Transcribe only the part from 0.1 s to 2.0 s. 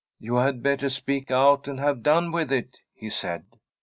* You had better speak out and